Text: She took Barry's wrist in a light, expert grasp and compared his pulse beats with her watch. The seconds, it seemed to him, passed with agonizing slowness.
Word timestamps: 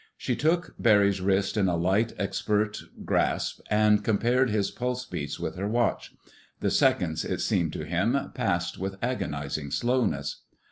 She 0.17 0.35
took 0.35 0.73
Barry's 0.79 1.21
wrist 1.21 1.55
in 1.55 1.67
a 1.67 1.75
light, 1.77 2.13
expert 2.17 2.81
grasp 3.05 3.59
and 3.69 4.03
compared 4.03 4.49
his 4.49 4.71
pulse 4.71 5.05
beats 5.05 5.39
with 5.39 5.57
her 5.57 5.67
watch. 5.67 6.15
The 6.59 6.71
seconds, 6.71 7.23
it 7.23 7.39
seemed 7.39 7.73
to 7.73 7.85
him, 7.85 8.17
passed 8.33 8.79
with 8.79 8.97
agonizing 9.03 9.69
slowness. 9.69 10.41